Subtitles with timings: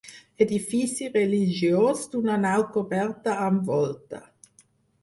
[0.45, 4.25] Edifici religiós d'una nau coberta amb volta.